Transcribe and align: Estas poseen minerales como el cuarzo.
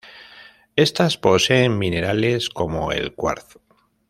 Estas 0.75 1.19
poseen 1.19 1.77
minerales 1.77 2.49
como 2.49 2.91
el 2.91 3.13
cuarzo. 3.13 3.61